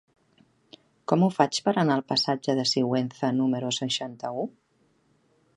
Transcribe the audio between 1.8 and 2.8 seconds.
anar al passatge de